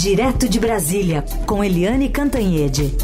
[0.00, 2.94] Direto de Brasília, com Eliane Cantanhede.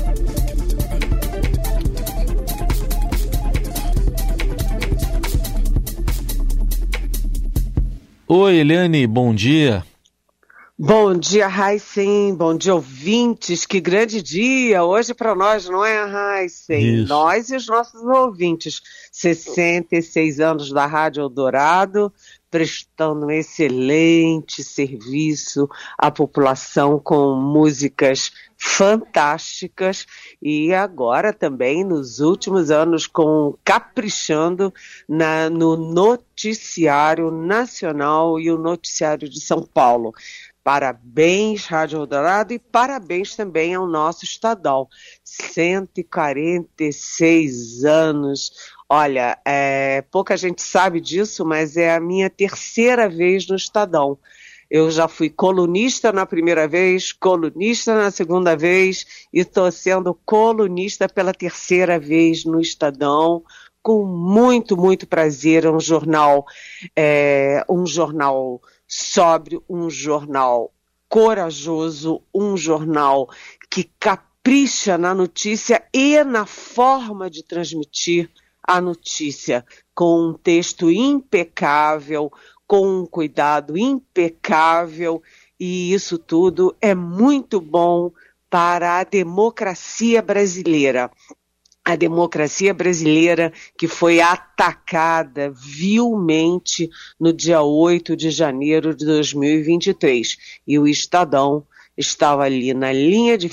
[8.28, 9.84] Oi, Eliane, bom dia.
[10.78, 12.32] Bom dia, Raíssen.
[12.36, 13.66] Bom dia, ouvintes.
[13.66, 17.06] Que grande dia hoje para nós, não é, Raíssen?
[17.06, 18.80] Nós e os nossos ouvintes.
[19.10, 22.12] 66 anos da Rádio Eldorado,
[22.54, 25.68] prestando um excelente serviço
[25.98, 30.06] à população com músicas fantásticas
[30.40, 34.72] e agora também nos últimos anos com caprichando
[35.08, 40.12] na, no noticiário nacional e o noticiário de São Paulo.
[40.62, 44.86] Parabéns, Rádio Eldorado, e parabéns também ao nosso Estadão.
[45.24, 48.52] 146 anos.
[48.96, 54.16] Olha, é, pouca gente sabe disso, mas é a minha terceira vez no Estadão.
[54.70, 61.08] Eu já fui colunista na primeira vez, colunista na segunda vez e estou sendo colunista
[61.08, 63.42] pela terceira vez no Estadão,
[63.82, 65.66] com muito, muito prazer.
[65.66, 66.46] Um jornal,
[66.94, 70.72] é, um jornal sóbrio, um jornal
[71.08, 73.28] corajoso, um jornal
[73.68, 78.30] que capricha na notícia e na forma de transmitir
[78.66, 82.32] a notícia, com um texto impecável,
[82.66, 85.22] com um cuidado impecável,
[85.60, 88.10] e isso tudo é muito bom
[88.48, 91.10] para a democracia brasileira
[91.84, 96.88] a democracia brasileira que foi atacada vilmente
[97.20, 100.36] no dia 8 de janeiro de 2023.
[100.66, 103.50] E o Estadão estava ali na linha de,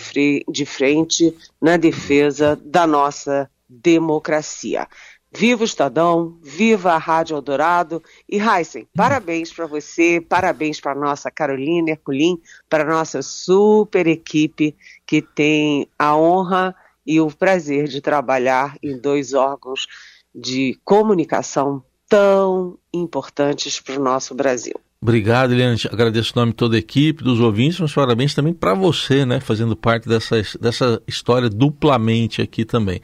[0.49, 4.87] de frente na defesa da nossa democracia.
[5.33, 11.31] Viva o Estadão, viva a Rádio Eldorado e Heisen, parabéns para você, parabéns para nossa
[11.31, 12.37] Carolina Herculin,
[12.69, 16.75] para nossa super equipe que tem a honra
[17.07, 19.87] e o prazer de trabalhar em dois órgãos
[20.35, 24.75] de comunicação tão importantes para o nosso Brasil.
[25.01, 25.79] Obrigado, Eliane.
[25.89, 29.39] Agradeço o nome de toda a equipe, dos ouvintes, mas parabéns também para você, né?
[29.39, 33.01] Fazendo parte dessa, dessa história duplamente aqui também.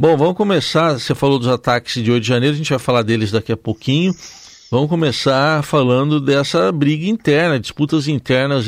[0.00, 0.92] Bom, vamos começar.
[0.92, 3.56] Você falou dos ataques de 8 de janeiro, a gente vai falar deles daqui a
[3.56, 4.14] pouquinho.
[4.70, 8.66] Vamos começar falando dessa briga interna, disputas internas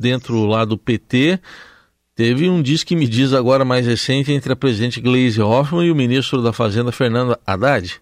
[0.00, 1.38] dentro lá do PT.
[2.16, 5.90] Teve um diz que me diz agora mais recente entre a presidente Gleisi Hoffmann e
[5.92, 8.00] o ministro da Fazenda Fernando Haddad.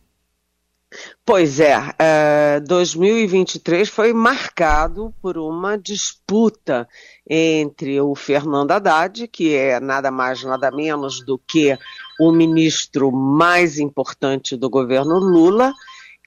[1.24, 6.86] Pois é, é, 2023 foi marcado por uma disputa
[7.28, 11.76] entre o Fernando Haddad, que é nada mais nada menos do que
[12.20, 15.72] o ministro mais importante do governo Lula,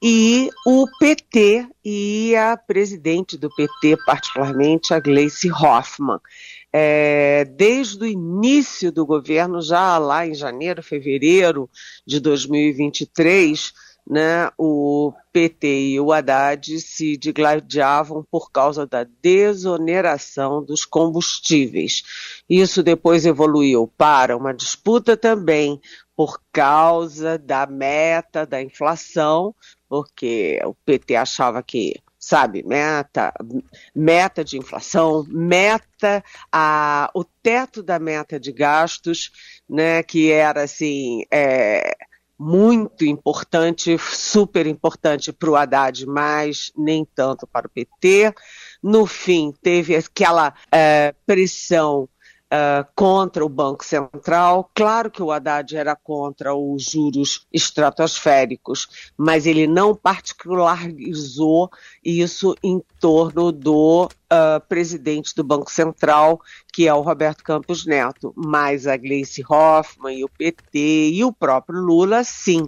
[0.01, 6.19] e o PT e a presidente do PT, particularmente a Gleice Hoffmann.
[6.71, 11.69] É, desde o início do governo, já lá em janeiro, fevereiro
[12.05, 13.73] de 2023,
[14.09, 22.03] né, o PT e o Haddad se digladiavam por causa da desoneração dos combustíveis.
[22.49, 25.81] Isso depois evoluiu para uma disputa também
[26.15, 29.53] por causa da meta da inflação,
[29.89, 33.31] porque o PT achava que sabe, meta,
[33.95, 39.31] meta de inflação, meta, a, o teto da meta de gastos,
[39.69, 41.95] né, que era assim, é,
[42.39, 48.33] muito importante, super importante para o Haddad, mas nem tanto para o PT.
[48.81, 52.07] No fim, teve aquela é, pressão
[52.53, 54.69] uh, contra o Banco Central.
[54.73, 61.69] Claro que o Haddad era contra os juros estratosféricos, mas ele não particularizou
[62.03, 66.41] isso em torno do uh, presidente do Banco Central,
[66.73, 68.33] que é o Roberto Campos Neto.
[68.35, 72.65] Mas a Gleice Hoffmann e o PT e o próprio Lula, sim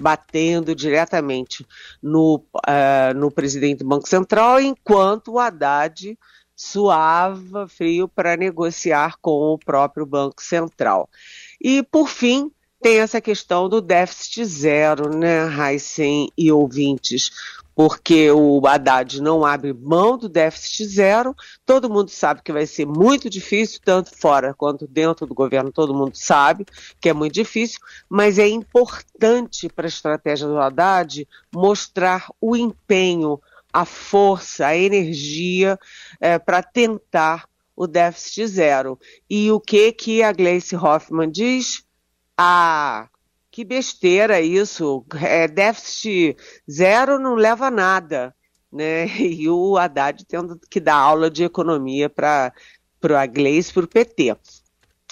[0.00, 1.66] batendo diretamente
[2.02, 6.16] no, uh, no presidente do Banco Central, enquanto o Haddad
[6.60, 11.08] suava frio para negociar com o próprio Banco Central.
[11.58, 12.52] E, por fim,
[12.82, 17.30] tem essa questão do déficit zero, né, Heisen e ouvintes,
[17.74, 22.86] porque o Haddad não abre mão do déficit zero, todo mundo sabe que vai ser
[22.86, 26.66] muito difícil, tanto fora quanto dentro do governo, todo mundo sabe
[27.00, 33.40] que é muito difícil, mas é importante para a estratégia do Haddad mostrar o empenho,
[33.72, 35.78] a força, a energia
[36.20, 38.98] é, para tentar o déficit zero.
[39.28, 41.84] E o que que a Gleice Hoffmann diz?
[42.36, 43.08] Ah,
[43.50, 46.36] que besteira isso, é, déficit
[46.70, 48.34] zero não leva a nada.
[48.72, 49.06] Né?
[49.18, 52.52] E o Haddad tendo que dar aula de economia para
[53.02, 54.36] a Gleice, para o PT.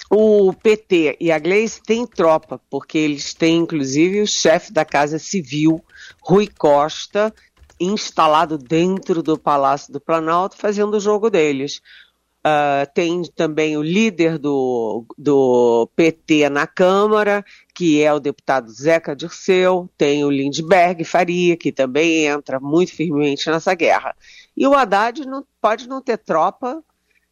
[0.09, 5.19] O PT e a Gleice têm tropa, porque eles têm, inclusive, o chefe da Casa
[5.19, 5.83] Civil,
[6.21, 7.33] Rui Costa,
[7.79, 11.81] instalado dentro do Palácio do Planalto, fazendo o jogo deles.
[12.39, 17.43] Uh, tem também o líder do, do PT na Câmara,
[17.75, 23.49] que é o deputado Zeca Dirceu, tem o Lindbergh Faria, que também entra muito firmemente
[23.49, 24.15] nessa guerra.
[24.55, 26.81] E o Haddad não, pode não ter tropa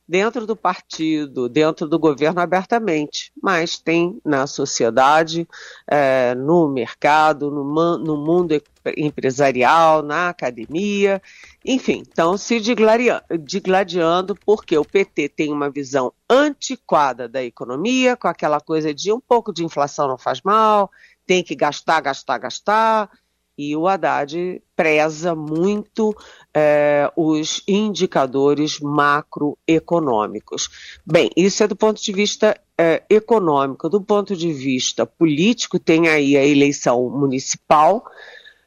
[0.08, 5.48] dentro do partido, dentro do governo abertamente, mas tem na sociedade,
[5.86, 8.62] é, no mercado, no, no, mundo
[8.96, 11.22] empresarial, na academia,
[11.66, 18.62] enfim, estão se digladiando porque o PT tem uma visão antiquada da economia, com aquela
[18.62, 20.90] coisa de um pouco de inflação não faz mal,
[21.26, 23.10] tem que gastar, gastar, gastar,
[23.58, 26.16] e o Haddad preza muito
[26.54, 30.70] é, os indicadores macroeconômicos.
[31.06, 33.90] Bem, isso é do ponto de vista é, econômico.
[33.90, 38.06] Do ponto de vista político, tem aí a eleição municipal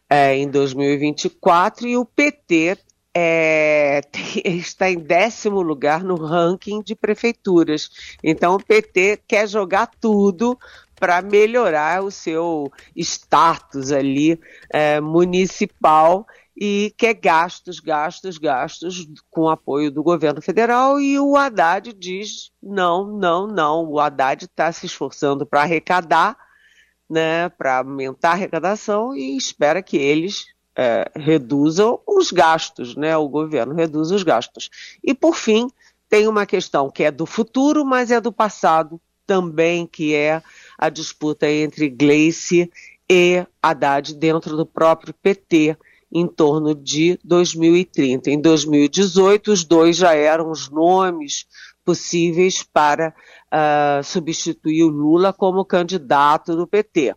[0.08, 2.76] é, em 2024 e o PT
[3.14, 4.00] é,
[4.44, 7.90] está em décimo lugar no ranking de prefeituras.
[8.22, 10.58] Então o PT quer jogar tudo
[11.00, 14.38] para melhorar o seu status ali
[14.69, 21.94] é, municipal e quer gastos, gastos, gastos com apoio do governo federal e o Haddad
[21.94, 23.87] diz não, não, não.
[23.87, 26.37] O Haddad está se esforçando para arrecadar,
[27.08, 30.44] né, para aumentar a arrecadação e espera que eles
[30.76, 34.69] é, reduzam os gastos, né, o governo reduza os gastos.
[35.02, 35.70] E por fim
[36.11, 39.00] tem uma questão que é do futuro, mas é do passado
[39.31, 40.43] também, que é
[40.80, 42.72] a disputa entre Gleice
[43.06, 45.76] e Haddad dentro do próprio PT
[46.10, 48.30] em torno de 2030.
[48.30, 51.46] Em 2018, os dois já eram os nomes
[51.84, 53.14] possíveis para
[53.52, 57.14] uh, substituir o Lula como candidato do PT.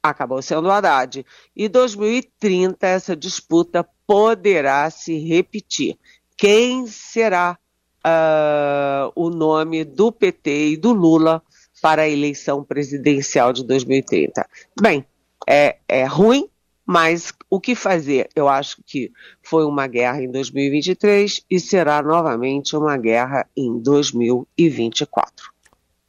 [0.00, 1.26] Acabou sendo o Haddad.
[1.54, 5.98] E 2030, essa disputa poderá se repetir.
[6.36, 7.58] Quem será
[8.06, 11.42] uh, o nome do PT e do Lula
[11.80, 14.46] para a eleição presidencial de 2030.
[14.80, 15.04] Bem,
[15.48, 16.48] é, é ruim,
[16.86, 18.28] mas o que fazer?
[18.34, 19.12] Eu acho que
[19.42, 25.50] foi uma guerra em 2023 e será novamente uma guerra em 2024.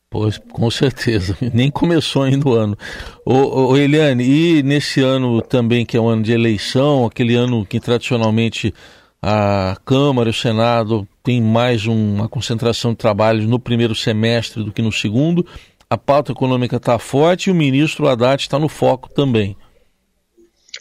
[0.10, 1.38] Pois, com certeza.
[1.54, 2.78] Nem começou ainda o ano.
[3.26, 7.66] Ô, ô, Eliane, e nesse ano também, que é um ano de eleição, aquele ano
[7.66, 8.74] que tradicionalmente
[9.22, 14.72] a Câmara e o Senado tem mais uma concentração de trabalho no primeiro semestre do
[14.72, 15.46] que no segundo.
[15.88, 19.56] A pauta econômica está forte e o ministro Haddad está no foco também.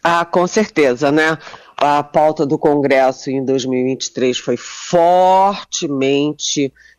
[0.03, 1.37] Ah, com certeza, né?
[1.77, 5.93] A pauta do Congresso em 2023 foi fortemente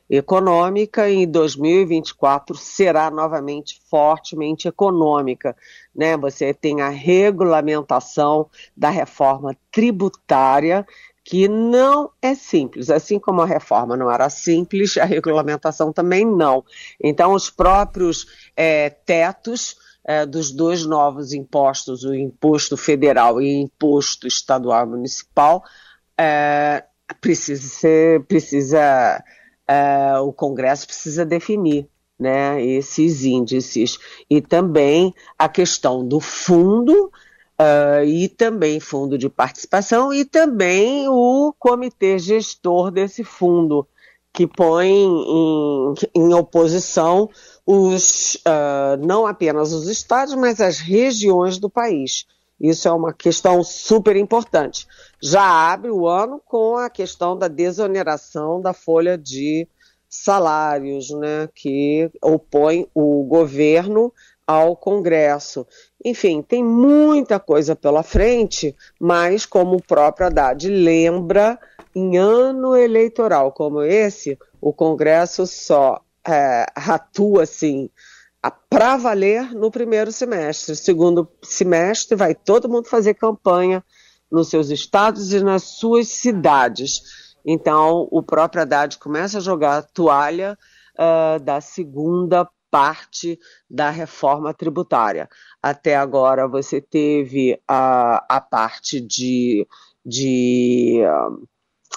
[0.09, 5.55] econômica e em 2024 será novamente fortemente econômica.
[5.95, 6.17] Né?
[6.17, 10.85] Você tem a regulamentação da reforma tributária
[11.31, 12.89] que não é simples.
[12.89, 16.61] Assim como a reforma não era simples, a regulamentação também não.
[17.01, 23.61] Então, os próprios é, tetos é, dos dois novos impostos, o imposto federal e o
[23.61, 25.63] imposto estadual municipal,
[26.19, 26.83] é,
[27.21, 29.23] precisa ser, precisa,
[29.65, 31.87] é, o Congresso precisa definir.
[32.19, 33.97] Né, esses índices
[34.29, 37.11] e também a questão do fundo
[37.61, 43.87] Uh, e também fundo de participação e também o comitê gestor desse fundo,
[44.33, 47.29] que põe em, em oposição
[47.65, 52.25] os, uh, não apenas os estados, mas as regiões do país.
[52.59, 54.87] Isso é uma questão super importante.
[55.21, 59.67] Já abre o ano com a questão da desoneração da folha de
[60.09, 64.13] salários, né, que opõe o governo
[64.45, 65.65] ao Congresso.
[66.03, 71.59] Enfim, tem muita coisa pela frente, mas como o próprio Haddad lembra,
[71.95, 77.89] em ano eleitoral como esse, o Congresso só é, atua assim
[78.69, 80.75] para valer no primeiro semestre.
[80.75, 83.83] Segundo semestre, vai todo mundo fazer campanha
[84.31, 87.35] nos seus estados e nas suas cidades.
[87.45, 90.57] Então, o próprio Haddad começa a jogar a toalha
[90.95, 93.37] uh, da segunda parte
[93.69, 95.29] da reforma tributária.
[95.61, 99.67] Até agora você teve a, a parte de,
[100.03, 101.01] de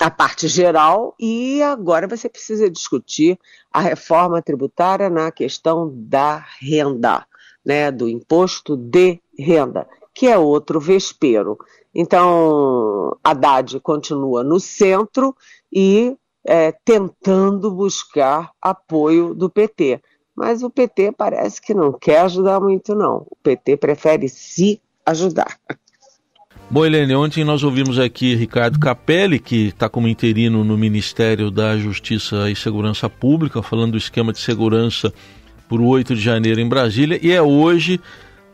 [0.00, 3.38] a parte geral e agora você precisa discutir
[3.72, 7.24] a reforma tributária na questão da renda,
[7.64, 11.56] né, do imposto de renda, que é outro vespeiro.
[11.94, 15.34] Então, Haddad continua no centro
[15.72, 20.02] e é, tentando buscar apoio do PT.
[20.36, 23.26] Mas o PT parece que não quer ajudar muito, não.
[23.30, 25.58] O PT prefere se ajudar.
[26.70, 31.76] Bom, Helene, ontem nós ouvimos aqui Ricardo Capelli, que está como interino no Ministério da
[31.76, 35.12] Justiça e Segurança Pública, falando do esquema de segurança
[35.68, 38.00] por 8 de janeiro em Brasília, e é hoje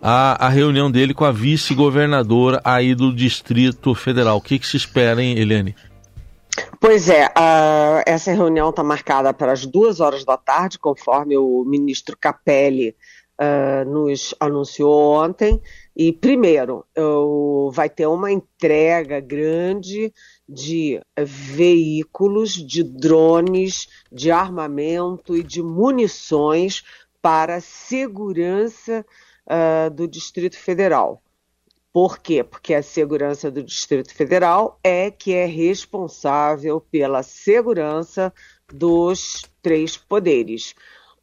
[0.03, 4.37] a, a reunião dele com a vice-governadora aí do Distrito Federal.
[4.39, 5.75] O que, que se espera, hein, Helene?
[6.81, 7.29] Pois é,
[8.07, 12.97] essa reunião está marcada para as duas horas da tarde, conforme o ministro Capelli
[13.41, 15.61] uh, nos anunciou ontem.
[15.97, 20.13] E, primeiro, uh, vai ter uma entrega grande
[20.49, 26.83] de veículos, de drones, de armamento e de munições
[27.23, 29.05] para a segurança
[29.47, 31.23] uh, do Distrito Federal.
[31.93, 32.45] Por quê?
[32.45, 38.33] Porque a segurança do Distrito Federal é que é responsável pela segurança
[38.73, 40.75] dos três poderes.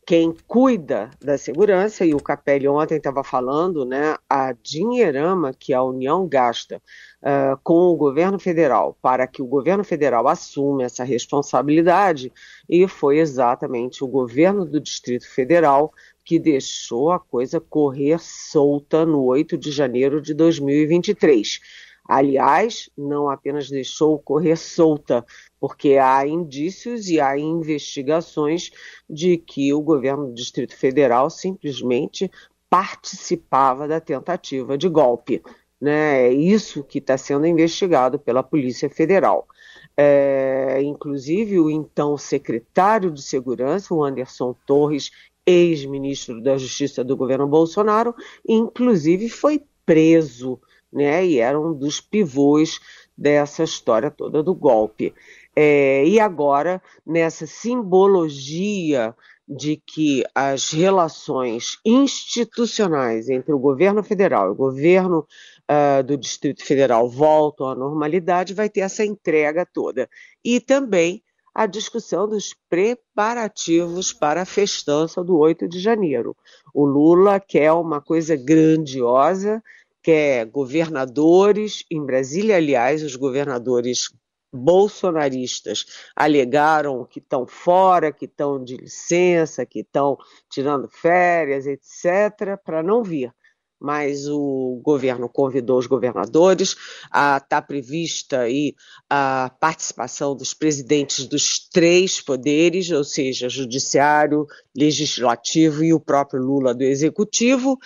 [0.06, 5.84] Quem cuida da segurança, e o Capelli ontem estava falando, né, a dinheirama que a
[5.84, 6.82] União gasta
[7.22, 12.32] uh, com o governo federal para que o governo federal assuma essa responsabilidade,
[12.70, 15.94] e foi exatamente o governo do Distrito Federal
[16.28, 21.62] que deixou a coisa correr solta no 8 de janeiro de 2023.
[22.06, 25.26] Aliás, não apenas deixou correr solta,
[25.58, 28.72] porque há indícios e há investigações
[29.10, 32.30] de que o governo do Distrito Federal simplesmente
[32.70, 35.42] participava da tentativa de golpe.
[35.80, 36.28] Né?
[36.28, 39.48] É isso que está sendo investigado pela Polícia Federal.
[39.96, 45.10] É, inclusive, o então secretário de Segurança, o Anderson Torres,
[45.48, 48.14] ex-ministro da Justiça do governo Bolsonaro,
[48.48, 50.60] inclusive foi preso,
[50.92, 51.26] né?
[51.26, 52.80] E era um dos pivôs
[53.18, 55.14] dessa história toda do golpe.
[55.56, 59.16] É, e agora, nessa simbologia
[59.48, 65.26] de que as relações institucionais entre o governo federal e o governo
[65.72, 70.10] uh, do Distrito Federal voltam à normalidade, vai ter essa entrega toda.
[70.44, 71.24] E também
[71.58, 76.38] a discussão dos preparativos para a festança do 8 de janeiro.
[76.72, 79.64] O Lula quer uma coisa grandiosa,
[80.04, 84.14] quer governadores, em Brasília, aliás, os governadores
[84.54, 90.16] bolsonaristas alegaram que estão fora, que estão de licença, que estão
[90.52, 93.34] tirando férias, etc., para não vir
[93.80, 98.76] mas o governo convidou os governadores, está prevista aí
[99.10, 106.74] a participação dos presidentes dos três poderes, ou seja, judiciário, legislativo e o próprio Lula
[106.74, 107.78] do executivo,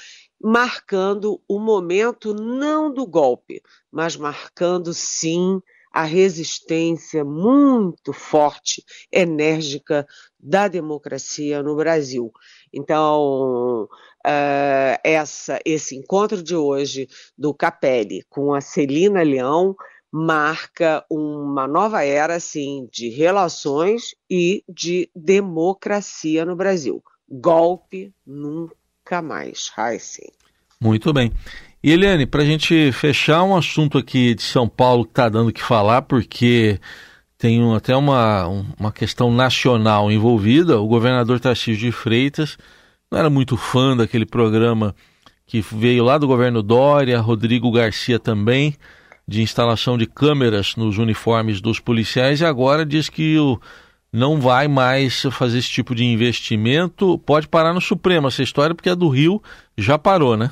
[0.42, 10.08] marcando o momento não do golpe, mas marcando sim a resistência muito forte, enérgica
[10.40, 12.32] da democracia no Brasil.
[12.74, 13.84] Então,
[14.26, 19.76] uh, essa, esse encontro de hoje do Capelli com a Celina Leão
[20.12, 27.02] marca uma nova era assim, de relações e de democracia no Brasil.
[27.30, 29.70] Golpe nunca mais.
[30.80, 31.32] Muito bem.
[31.84, 35.54] E Eliane, para a gente fechar um assunto aqui de São Paulo que está dando
[35.54, 36.80] que falar, porque
[37.42, 38.46] tem até uma,
[38.80, 42.56] uma questão nacional envolvida, o governador Tarcísio de Freitas
[43.12, 44.96] não era muito fã daquele programa
[45.48, 48.76] que veio lá do governo Dória, Rodrigo Garcia também,
[49.28, 53.60] de instalação de câmeras nos uniformes dos policiais, e agora diz que o,
[54.14, 57.18] não vai mais fazer esse tipo de investimento.
[57.18, 59.42] Pode parar no Supremo essa história, porque a do Rio
[59.76, 60.52] já parou, né?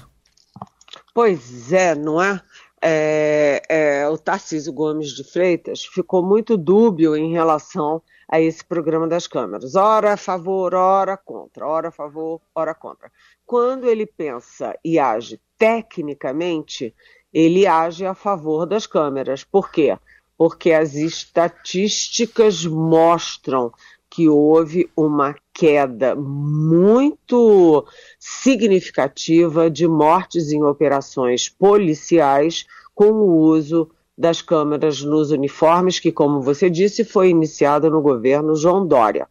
[1.14, 2.42] Pois é, não é?
[2.82, 9.08] É, é o Tarcísio Gomes de Freitas ficou muito dúbio em relação a esse programa
[9.08, 9.76] das câmeras.
[9.76, 13.12] Ora a favor, ora contra, ora a favor, ora contra.
[13.46, 16.96] Quando ele pensa e age tecnicamente,
[17.34, 19.44] ele age a favor das câmeras.
[19.44, 19.98] Por quê?
[20.38, 23.72] Porque as estatísticas mostram
[24.10, 27.86] que houve uma queda muito
[28.18, 36.40] significativa de mortes em operações policiais com o uso das câmeras nos uniformes, que, como
[36.40, 39.28] você disse, foi iniciado no governo João Dória.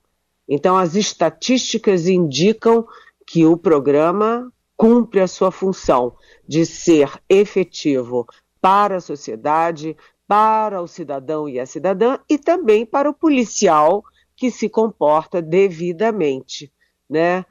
[0.47, 2.87] Então, as estatísticas indicam
[3.27, 6.15] que o programa cumpre a sua função
[6.47, 8.27] de ser efetivo
[8.61, 14.05] para a sociedade, para o cidadão e a cidadã e também para o policial
[14.39, 16.73] que se comporta devidamente,
[17.11, 17.45] né?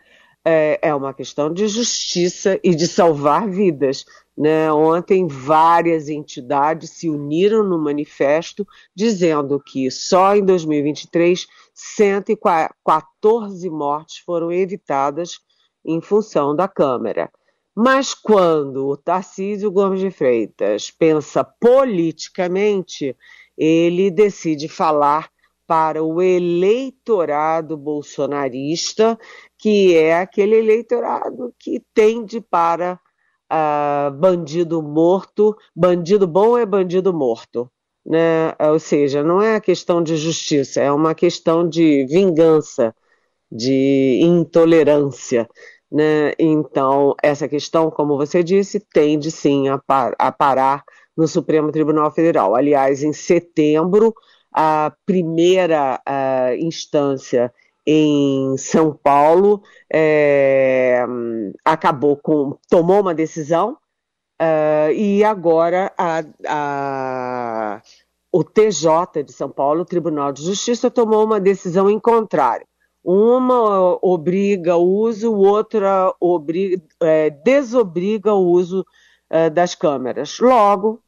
[0.49, 4.05] É, é uma questão de justiça e de salvar vidas
[4.37, 4.71] Né?
[4.71, 8.65] Ontem, várias entidades se uniram no manifesto
[8.95, 15.39] dizendo que só em 2023 114 mortes foram evitadas
[15.83, 17.29] em função da Câmara.
[17.75, 23.17] Mas quando o Tarcísio Gomes de Freitas pensa politicamente,
[23.57, 25.29] ele decide falar
[25.67, 29.19] para o eleitorado bolsonarista,
[29.57, 32.99] que é aquele eleitorado que tende para
[33.51, 37.69] uh, bandido morto, bandido bom é bandido morto.
[38.05, 38.55] Né?
[38.71, 42.95] Ou seja, não é questão de justiça, é uma questão de vingança,
[43.51, 45.49] de intolerância.
[45.91, 46.33] Né?
[46.39, 50.83] Então, essa questão, como você disse, tende sim a, par a parar
[51.17, 52.55] no Supremo Tribunal Federal.
[52.55, 54.13] Aliás, em setembro,
[54.51, 57.53] a primeira a instância
[57.85, 59.61] em São Paulo
[59.91, 61.05] é,
[61.63, 63.77] acabou com tomou uma decisão
[64.41, 67.81] uh, e agora a, a,
[68.31, 72.67] o TJ de São Paulo, o Tribunal de Justiça, tomou uma decisão em contrário.
[73.03, 78.85] Uma obriga o uso, outra obriga, é, desobriga o uso
[79.29, 80.39] é, das câmeras.
[80.39, 81.01] Logo,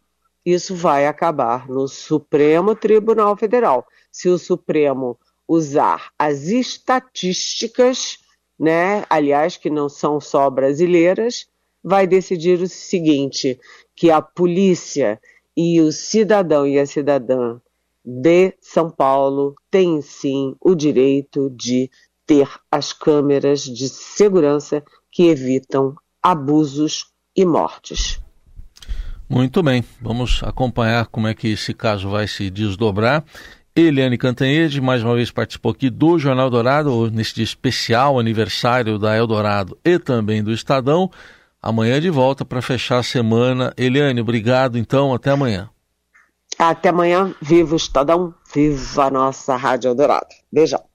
[0.45, 3.85] isso vai acabar no Supremo Tribunal Federal.
[4.11, 5.17] Se o Supremo
[5.47, 8.17] usar as estatísticas,
[8.57, 11.47] né, aliás, que não são só brasileiras,
[11.83, 13.59] vai decidir o seguinte:
[13.95, 15.19] que a polícia
[15.55, 17.59] e o cidadão e a cidadã
[18.05, 21.89] de São Paulo têm sim o direito de
[22.25, 28.21] ter as câmeras de segurança que evitam abusos e mortes.
[29.29, 33.23] Muito bem, vamos acompanhar como é que esse caso vai se desdobrar.
[33.75, 39.77] Eliane Cantanhede, mais uma vez participou aqui do Jornal Dourado, neste especial aniversário da Eldorado
[39.85, 41.11] e também do Estadão.
[41.61, 43.71] Amanhã de volta para fechar a semana.
[43.77, 45.69] Eliane, obrigado então, até amanhã.
[46.57, 50.27] Até amanhã, viva o Estadão, viva a nossa Rádio Eldorado.
[50.51, 50.88] Beijão.